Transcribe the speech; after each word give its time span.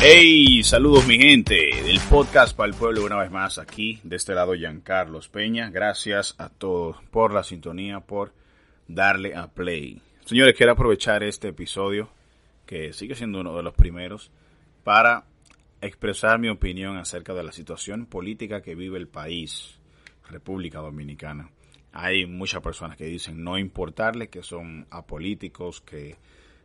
Hey, 0.00 0.62
saludos 0.62 1.08
mi 1.08 1.18
gente 1.18 1.70
del 1.82 1.98
podcast 2.08 2.56
para 2.56 2.70
el 2.70 2.78
pueblo 2.78 3.04
una 3.04 3.16
vez 3.16 3.32
más 3.32 3.58
aquí 3.58 3.98
de 4.04 4.14
este 4.14 4.32
lado 4.32 4.54
Giancarlos 4.54 5.28
Peña. 5.28 5.70
Gracias 5.70 6.36
a 6.38 6.50
todos 6.50 7.02
por 7.10 7.34
la 7.34 7.42
sintonía, 7.42 7.98
por 7.98 8.32
darle 8.86 9.34
a 9.34 9.48
play. 9.48 10.00
Señores, 10.24 10.54
quiero 10.56 10.70
aprovechar 10.70 11.24
este 11.24 11.48
episodio 11.48 12.10
que 12.64 12.92
sigue 12.92 13.16
siendo 13.16 13.40
uno 13.40 13.56
de 13.56 13.64
los 13.64 13.74
primeros 13.74 14.30
para 14.84 15.24
expresar 15.80 16.38
mi 16.38 16.48
opinión 16.48 16.96
acerca 16.96 17.34
de 17.34 17.42
la 17.42 17.50
situación 17.50 18.06
política 18.06 18.62
que 18.62 18.76
vive 18.76 18.98
el 18.98 19.08
país, 19.08 19.80
República 20.30 20.78
Dominicana. 20.78 21.50
Hay 21.90 22.24
muchas 22.24 22.62
personas 22.62 22.96
que 22.96 23.06
dicen 23.06 23.42
no 23.42 23.58
importarle, 23.58 24.28
que 24.28 24.44
son 24.44 24.86
apolíticos, 24.90 25.80
que 25.80 26.14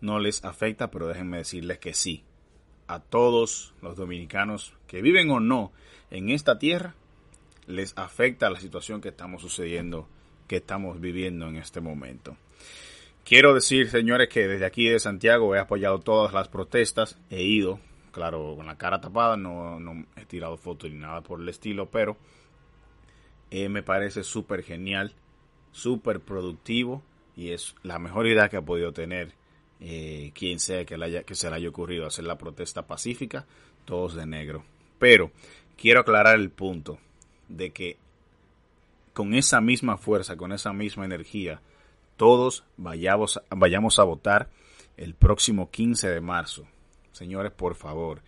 no 0.00 0.20
les 0.20 0.44
afecta, 0.44 0.92
pero 0.92 1.08
déjenme 1.08 1.38
decirles 1.38 1.78
que 1.78 1.92
sí. 1.92 2.22
A 2.88 3.00
todos 3.00 3.74
los 3.82 3.96
dominicanos 3.96 4.74
que 4.86 5.02
viven 5.02 5.30
o 5.30 5.40
no 5.40 5.72
en 6.10 6.30
esta 6.30 6.58
tierra, 6.58 6.94
les 7.66 7.96
afecta 7.96 8.50
la 8.50 8.60
situación 8.60 9.00
que 9.00 9.08
estamos 9.08 9.42
sucediendo, 9.42 10.08
que 10.46 10.56
estamos 10.56 11.00
viviendo 11.00 11.48
en 11.48 11.56
este 11.56 11.80
momento. 11.80 12.36
Quiero 13.24 13.54
decir, 13.54 13.90
señores, 13.90 14.28
que 14.28 14.46
desde 14.46 14.66
aquí 14.66 14.88
de 14.88 15.00
Santiago 15.00 15.54
he 15.54 15.58
apoyado 15.58 15.98
todas 15.98 16.32
las 16.32 16.48
protestas, 16.48 17.18
he 17.28 17.42
ido, 17.42 17.80
claro, 18.12 18.54
con 18.56 18.66
la 18.66 18.78
cara 18.78 19.00
tapada, 19.00 19.36
no, 19.36 19.80
no 19.80 20.06
he 20.16 20.24
tirado 20.24 20.56
fotos 20.56 20.90
ni 20.92 20.98
nada 20.98 21.22
por 21.22 21.40
el 21.40 21.48
estilo, 21.48 21.90
pero 21.90 22.16
eh, 23.50 23.68
me 23.68 23.82
parece 23.82 24.22
súper 24.22 24.62
genial, 24.62 25.12
súper 25.72 26.20
productivo 26.20 27.02
y 27.36 27.50
es 27.50 27.74
la 27.82 27.98
mejor 27.98 28.26
idea 28.26 28.48
que 28.48 28.56
ha 28.58 28.62
podido 28.62 28.92
tener 28.92 29.32
eh, 29.80 30.32
quien 30.34 30.58
sea 30.58 30.84
que, 30.84 30.94
haya, 30.94 31.22
que 31.22 31.34
se 31.34 31.50
le 31.50 31.56
haya 31.56 31.68
ocurrido 31.68 32.06
hacer 32.06 32.24
la 32.24 32.38
protesta 32.38 32.86
pacífica, 32.86 33.46
todos 33.84 34.14
de 34.14 34.26
negro. 34.26 34.64
Pero 34.98 35.30
quiero 35.76 36.00
aclarar 36.00 36.36
el 36.36 36.50
punto 36.50 36.98
de 37.48 37.70
que 37.70 37.96
con 39.12 39.34
esa 39.34 39.60
misma 39.60 39.96
fuerza, 39.96 40.36
con 40.36 40.52
esa 40.52 40.72
misma 40.72 41.04
energía, 41.04 41.60
todos 42.16 42.64
vayamos, 42.76 43.40
vayamos 43.50 43.98
a 43.98 44.04
votar 44.04 44.48
el 44.96 45.14
próximo 45.14 45.70
15 45.70 46.10
de 46.10 46.20
marzo. 46.20 46.66
Señores, 47.12 47.52
por 47.52 47.74
favor, 47.74 48.20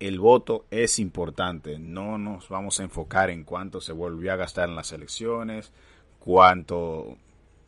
el 0.00 0.18
voto 0.18 0.64
es 0.70 0.98
importante. 0.98 1.78
No 1.78 2.18
nos 2.18 2.48
vamos 2.48 2.80
a 2.80 2.84
enfocar 2.84 3.30
en 3.30 3.44
cuánto 3.44 3.80
se 3.80 3.92
volvió 3.92 4.32
a 4.32 4.36
gastar 4.36 4.68
en 4.68 4.76
las 4.76 4.92
elecciones, 4.92 5.72
cuánto 6.18 7.16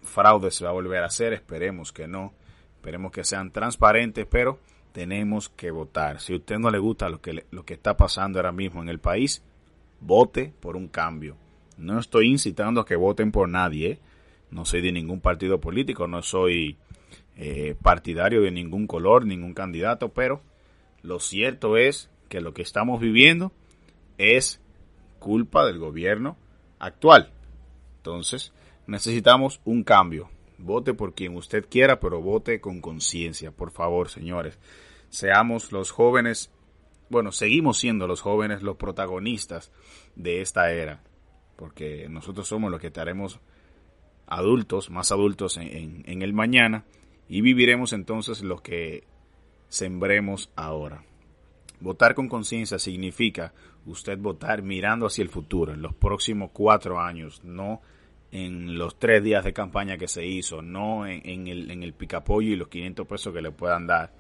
fraude 0.03 0.51
se 0.51 0.65
va 0.65 0.71
a 0.71 0.75
volver 0.75 1.03
a 1.03 1.07
hacer. 1.07 1.33
Esperemos 1.33 1.93
que 1.93 2.07
no. 2.07 2.33
Esperemos 2.79 3.11
que 3.11 3.25
sean 3.25 3.51
transparentes, 3.51 4.25
pero 4.31 4.61
tenemos 4.93 5.49
que 5.49 5.73
votar. 5.73 6.21
Si 6.21 6.33
a 6.33 6.37
usted 6.37 6.59
no 6.59 6.71
le 6.71 6.79
gusta 6.79 7.09
lo 7.09 7.21
que, 7.21 7.45
lo 7.51 7.65
que 7.65 7.75
está 7.75 7.97
pasando 7.97 8.39
ahora 8.39 8.53
mismo 8.53 8.81
en 8.81 8.89
el 8.89 9.01
país, 9.01 9.43
vote 10.01 10.53
por 10.61 10.77
un 10.77 10.87
cambio. 10.87 11.37
No 11.77 11.99
estoy 11.99 12.29
incitando 12.29 12.81
a 12.81 12.87
que 12.87 12.95
voten 12.95 13.33
por 13.33 13.49
nadie. 13.49 13.91
¿eh? 13.91 13.99
No 14.53 14.65
soy 14.65 14.81
de 14.81 14.93
ningún 14.93 15.21
partido 15.21 15.61
político, 15.61 16.07
no 16.07 16.23
soy 16.23 16.77
eh, 17.37 17.75
partidario 17.83 18.43
de 18.43 18.53
ningún 18.53 18.87
color, 18.87 19.27
ningún 19.27 19.55
candidato, 19.55 20.11
pero 20.11 20.41
lo 21.03 21.19
cierto 21.19 21.77
es 21.77 22.11
que 22.29 22.41
lo 22.41 22.55
que 22.55 22.63
estamos 22.63 23.01
viviendo 23.01 23.53
es 24.19 24.61
culpa 25.19 25.67
del 25.67 25.79
gobierno 25.79 26.37
actual. 26.79 27.33
Entonces, 27.99 28.53
necesitamos 28.87 29.61
un 29.65 29.83
cambio. 29.83 30.31
Vote 30.59 30.93
por 30.93 31.15
quien 31.15 31.37
usted 31.37 31.67
quiera, 31.71 32.01
pero 32.01 32.21
vote 32.21 32.61
con 32.61 32.81
conciencia, 32.81 33.53
por 33.53 33.71
favor, 33.71 34.09
señores. 34.09 34.59
Seamos 35.09 35.71
los 35.71 35.93
jóvenes, 35.93 36.51
bueno, 37.09 37.31
seguimos 37.31 37.79
siendo 37.79 38.09
los 38.09 38.21
jóvenes 38.21 38.63
los 38.63 38.77
protagonistas 38.77 39.71
de 40.17 40.41
esta 40.41 40.73
era, 40.73 41.03
porque 41.57 42.09
nosotros 42.09 42.49
somos 42.49 42.73
los 42.73 42.81
que 42.81 42.89
estaremos 42.89 43.41
adultos, 44.27 44.91
más 44.91 45.13
adultos 45.13 45.57
en, 45.59 46.23
el 46.23 46.33
mañana, 46.33 46.85
y 47.29 47.41
viviremos 47.41 47.93
entonces 47.93 48.43
lo 48.43 48.61
que 48.61 49.05
sembremos 49.69 50.51
ahora. 50.57 51.05
Votar 51.81 52.17
con 52.17 52.29
conciencia 52.29 52.81
significa 52.81 53.55
usted 53.87 54.19
votar 54.19 54.63
mirando 54.63 55.07
hacia 55.07 55.23
el 55.23 55.29
futuro, 55.29 55.73
en 55.73 55.83
los 55.83 55.95
próximos 55.95 56.51
cuatro 56.53 57.01
años, 57.01 57.45
no 57.45 57.81
en 58.31 58.77
los 58.79 58.99
tres 58.99 59.23
días 59.23 59.45
de 59.45 59.53
campaña 59.53 59.97
que 59.97 60.09
se 60.09 60.27
hizo, 60.27 60.61
no 60.63 61.07
en, 61.07 61.49
el, 61.49 61.71
en 61.71 61.83
el 61.83 61.95
picapollo 61.95 62.53
y 62.53 62.57
los 62.57 62.69
500 62.69 63.07
pesos 63.07 63.33
que 63.33 63.41
le 63.41 63.51
puedan 63.51 63.87
dar, 63.87 64.13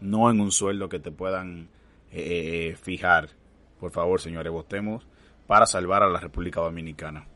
no 0.00 0.30
en 0.30 0.40
un 0.40 0.52
sueldo 0.52 0.88
que 0.88 0.98
te 0.98 1.10
puedan 1.10 1.68
eh, 2.10 2.70
eh, 2.70 2.76
fijar. 2.76 3.30
Por 3.80 3.90
favor, 3.90 4.20
señores, 4.20 4.52
votemos 4.52 5.06
para 5.46 5.66
salvar 5.66 6.02
a 6.02 6.08
la 6.08 6.20
República 6.20 6.60
Dominicana. 6.60 7.26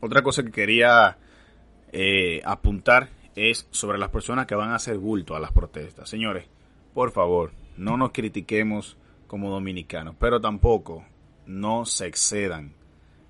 Otra 0.00 0.22
cosa 0.22 0.42
que 0.42 0.50
quería 0.50 1.18
eh, 1.92 2.42
apuntar 2.44 3.08
es 3.34 3.66
sobre 3.70 3.98
las 3.98 4.10
personas 4.10 4.46
que 4.46 4.54
van 4.54 4.70
a 4.70 4.76
hacer 4.76 4.98
bulto 4.98 5.34
a 5.36 5.40
las 5.40 5.52
protestas. 5.52 6.08
Señores, 6.08 6.46
por 6.94 7.12
favor, 7.12 7.52
no 7.76 7.96
nos 7.96 8.12
critiquemos 8.12 8.96
como 9.26 9.50
dominicanos, 9.50 10.14
pero 10.18 10.40
tampoco 10.40 11.04
no 11.46 11.84
se 11.84 12.06
excedan. 12.06 12.74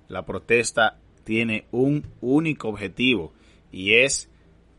La 0.07 0.25
protesta 0.25 0.97
tiene 1.27 1.65
un 1.71 2.05
único 2.21 2.69
objetivo 2.69 3.33
y 3.69 3.95
es 3.95 4.29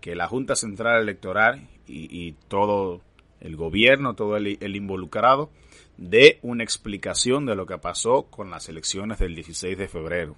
que 0.01 0.15
la 0.15 0.29
Junta 0.29 0.57
Central 0.57 1.03
Electoral 1.03 1.69
y, 1.87 2.33
todo 2.49 3.03
el 3.41 3.55
gobierno, 3.55 4.15
todo 4.15 4.39
el, 4.39 4.57
el, 4.59 4.75
involucrado, 4.75 5.51
dé 5.99 6.39
una 6.41 6.65
explicación 6.65 7.45
de 7.45 7.55
lo 7.55 7.67
que 7.67 7.77
pasó 7.77 8.29
con 8.31 8.51
las 8.51 8.71
elecciones 8.71 9.19
del 9.19 9.35
16 9.35 9.77
de 9.77 9.89
febrero, 9.89 10.37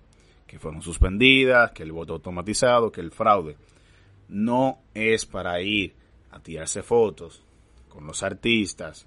que 0.48 0.58
fueron 0.58 0.82
suspendidas, 0.82 1.70
que 1.70 1.84
el 1.84 1.92
voto 1.92 2.14
automatizado, 2.14 2.90
que 2.90 3.00
el 3.00 3.12
fraude. 3.12 3.56
No 4.28 4.80
es 4.94 5.26
para 5.26 5.60
ir 5.62 5.94
a 6.32 6.40
tirarse 6.40 6.82
fotos 6.82 7.44
con 7.88 8.04
los 8.04 8.24
artistas, 8.24 9.06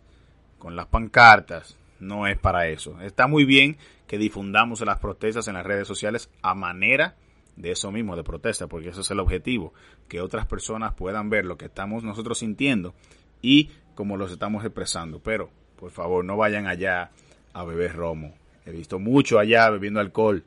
con 0.58 0.78
las 0.78 0.88
pancartas, 0.88 1.78
no 2.03 2.28
es 2.28 2.38
para 2.38 2.68
eso. 2.68 3.00
Está 3.02 3.28
muy 3.28 3.46
bien 3.46 3.78
que 4.08 4.18
difundamos 4.18 4.81
las 4.81 5.00
protestas 5.00 5.47
en 5.47 5.56
las 5.56 5.66
redes 5.66 5.88
sociales 5.88 6.30
a 6.41 6.53
manera 6.53 7.16
de 7.56 7.72
eso 7.72 7.91
mismo, 7.91 8.16
de 8.16 8.24
protesta, 8.24 8.68
porque 8.68 8.90
ese 8.90 9.02
es 9.02 9.12
el 9.12 9.19
objetivo, 9.19 9.74
que 10.08 10.22
otras 10.22 10.46
personas 10.46 10.94
puedan 10.94 11.30
ver 11.30 11.46
lo 11.46 11.58
que 11.58 11.66
estamos 11.66 12.03
nosotros 12.03 12.40
sintiendo 12.40 12.94
y 13.41 13.72
cómo 13.96 14.18
los 14.18 14.31
estamos 14.31 14.66
expresando. 14.66 15.19
Pero, 15.19 15.50
por 15.78 15.91
favor, 15.91 16.25
no 16.25 16.38
vayan 16.38 16.68
allá 16.68 17.12
a 17.53 17.64
beber 17.64 17.96
romo. 17.96 18.34
He 18.66 18.72
visto 18.72 19.00
mucho 19.00 19.40
allá 19.40 19.70
bebiendo 19.70 20.00
alcohol. 20.00 20.44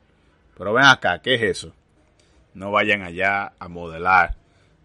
Pero 0.56 0.72
ven 0.72 0.84
acá, 0.84 1.20
¿qué 1.20 1.34
es 1.34 1.42
eso? 1.42 1.74
No 2.54 2.70
vayan 2.70 3.02
allá 3.02 3.52
a 3.58 3.68
modelar. 3.68 4.36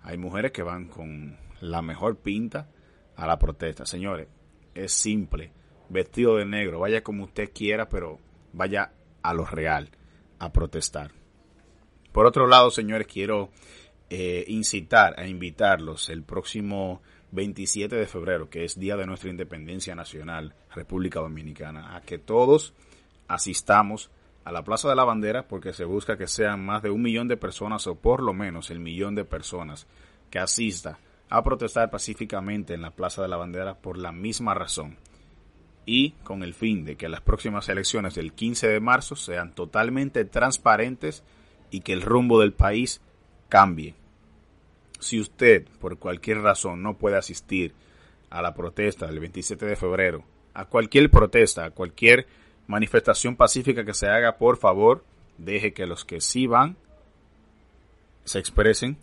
Hay 0.03 0.17
mujeres 0.17 0.51
que 0.51 0.63
van 0.63 0.87
con 0.87 1.37
la 1.61 1.81
mejor 1.81 2.17
pinta 2.17 2.67
a 3.15 3.25
la 3.25 3.39
protesta. 3.39 3.85
Señores, 3.85 4.27
es 4.75 4.91
simple. 4.91 5.51
Vestido 5.91 6.37
de 6.37 6.45
negro, 6.45 6.79
vaya 6.79 7.03
como 7.03 7.25
usted 7.25 7.51
quiera, 7.53 7.89
pero 7.89 8.17
vaya 8.53 8.93
a 9.21 9.33
lo 9.33 9.45
real, 9.45 9.89
a 10.39 10.53
protestar. 10.53 11.11
Por 12.13 12.25
otro 12.25 12.47
lado, 12.47 12.71
señores, 12.71 13.07
quiero 13.07 13.49
eh, 14.09 14.45
incitar 14.47 15.19
a 15.19 15.27
invitarlos 15.27 16.07
el 16.07 16.23
próximo 16.23 17.01
27 17.31 17.93
de 17.93 18.07
febrero, 18.07 18.49
que 18.49 18.63
es 18.63 18.79
Día 18.79 18.95
de 18.95 19.05
nuestra 19.05 19.29
Independencia 19.29 19.93
Nacional, 19.93 20.55
República 20.73 21.19
Dominicana, 21.19 21.93
a 21.97 22.01
que 22.01 22.17
todos 22.17 22.73
asistamos 23.27 24.11
a 24.45 24.53
la 24.53 24.63
Plaza 24.63 24.87
de 24.87 24.95
la 24.95 25.03
Bandera 25.03 25.45
porque 25.49 25.73
se 25.73 25.83
busca 25.83 26.17
que 26.17 26.27
sean 26.27 26.65
más 26.65 26.83
de 26.83 26.89
un 26.89 27.01
millón 27.01 27.27
de 27.27 27.35
personas 27.35 27.85
o 27.87 27.95
por 27.95 28.23
lo 28.23 28.33
menos 28.33 28.71
el 28.71 28.79
millón 28.79 29.13
de 29.15 29.25
personas 29.25 29.87
que 30.29 30.39
asista 30.39 30.99
a 31.29 31.43
protestar 31.43 31.89
pacíficamente 31.91 32.73
en 32.73 32.81
la 32.81 32.91
Plaza 32.91 33.21
de 33.21 33.27
la 33.27 33.35
Bandera 33.35 33.75
por 33.75 33.97
la 33.97 34.13
misma 34.13 34.53
razón 34.53 34.97
y 35.91 36.11
con 36.23 36.41
el 36.41 36.53
fin 36.53 36.85
de 36.85 36.95
que 36.95 37.09
las 37.09 37.19
próximas 37.19 37.67
elecciones 37.67 38.15
del 38.15 38.31
15 38.31 38.69
de 38.69 38.79
marzo 38.79 39.17
sean 39.17 39.53
totalmente 39.53 40.23
transparentes 40.23 41.21
y 41.69 41.81
que 41.81 41.91
el 41.91 42.01
rumbo 42.01 42.39
del 42.39 42.53
país 42.53 43.01
cambie. 43.49 43.93
Si 45.01 45.19
usted 45.19 45.67
por 45.81 45.97
cualquier 45.97 46.37
razón 46.37 46.81
no 46.81 46.97
puede 46.97 47.17
asistir 47.17 47.73
a 48.29 48.41
la 48.41 48.53
protesta 48.53 49.05
del 49.05 49.19
27 49.19 49.65
de 49.65 49.75
febrero, 49.75 50.23
a 50.53 50.63
cualquier 50.63 51.11
protesta, 51.11 51.65
a 51.65 51.71
cualquier 51.71 52.25
manifestación 52.67 53.35
pacífica 53.35 53.83
que 53.83 53.93
se 53.93 54.07
haga, 54.07 54.37
por 54.37 54.55
favor, 54.55 55.03
deje 55.37 55.73
que 55.73 55.87
los 55.87 56.05
que 56.05 56.21
sí 56.21 56.47
van 56.47 56.77
se 58.23 58.39
expresen 58.39 58.95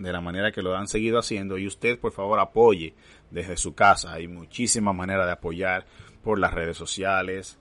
de 0.00 0.12
la 0.12 0.20
manera 0.20 0.50
que 0.50 0.62
lo 0.62 0.74
han 0.74 0.88
seguido 0.88 1.18
haciendo 1.18 1.58
y 1.58 1.66
usted 1.66 1.98
por 1.98 2.12
favor 2.12 2.40
apoye 2.40 2.94
desde 3.30 3.56
su 3.56 3.74
casa. 3.74 4.14
Hay 4.14 4.28
muchísimas 4.28 4.94
maneras 4.94 5.26
de 5.26 5.32
apoyar 5.32 5.84
por 6.24 6.38
las 6.38 6.54
redes 6.54 6.76
sociales, 6.76 7.58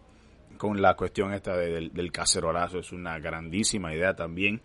con 0.57 0.81
la 0.81 0.95
cuestión 0.95 1.33
esta 1.33 1.55
del, 1.55 1.93
del 1.93 2.11
cacerolazo 2.11 2.79
es 2.79 2.91
una 2.91 3.19
grandísima 3.19 3.93
idea 3.93 4.15
también. 4.15 4.61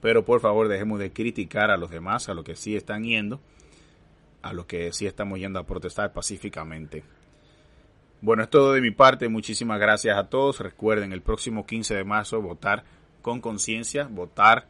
Pero 0.00 0.24
por 0.24 0.40
favor 0.40 0.68
dejemos 0.68 0.98
de 0.98 1.12
criticar 1.12 1.70
a 1.70 1.76
los 1.76 1.90
demás, 1.90 2.28
a 2.28 2.34
los 2.34 2.44
que 2.44 2.54
sí 2.54 2.76
están 2.76 3.02
yendo, 3.02 3.40
a 4.42 4.52
los 4.52 4.66
que 4.66 4.92
sí 4.92 5.06
estamos 5.06 5.38
yendo 5.38 5.58
a 5.58 5.66
protestar 5.66 6.12
pacíficamente. 6.12 7.02
Bueno, 8.20 8.42
es 8.42 8.50
todo 8.50 8.72
de 8.72 8.82
mi 8.82 8.90
parte. 8.90 9.28
Muchísimas 9.28 9.80
gracias 9.80 10.18
a 10.18 10.28
todos. 10.28 10.60
Recuerden, 10.60 11.12
el 11.12 11.22
próximo 11.22 11.66
15 11.66 11.94
de 11.94 12.04
marzo 12.04 12.40
votar 12.42 12.84
con 13.22 13.40
conciencia, 13.40 14.04
votar 14.04 14.68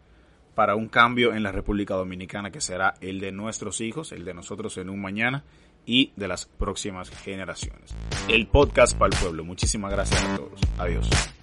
para 0.56 0.74
un 0.74 0.88
cambio 0.88 1.34
en 1.34 1.42
la 1.42 1.52
República 1.52 1.94
Dominicana 1.94 2.50
que 2.50 2.62
será 2.62 2.94
el 3.02 3.20
de 3.20 3.30
nuestros 3.30 3.82
hijos, 3.82 4.10
el 4.10 4.24
de 4.24 4.32
nosotros 4.32 4.78
en 4.78 4.88
un 4.88 5.02
mañana 5.02 5.44
y 5.84 6.12
de 6.16 6.28
las 6.28 6.46
próximas 6.46 7.10
generaciones. 7.10 7.94
El 8.26 8.46
podcast 8.46 8.96
para 8.96 9.14
el 9.14 9.20
pueblo. 9.20 9.44
Muchísimas 9.44 9.92
gracias 9.92 10.24
a 10.24 10.36
todos. 10.36 10.58
Adiós. 10.78 11.35